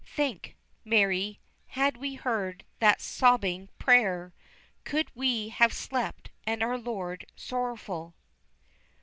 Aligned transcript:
Think, 0.03 0.55
Mary, 0.83 1.39
had 1.67 1.97
we 1.97 2.15
heard 2.15 2.63
that 2.79 3.01
sobbing 3.01 3.69
prayer 3.77 4.33
Could 4.83 5.11
we 5.15 5.49
have 5.49 5.71
slept 5.73 6.31
and 6.43 6.63
our 6.63 6.79
Lord 6.79 7.27
sorrowful? 7.35 8.15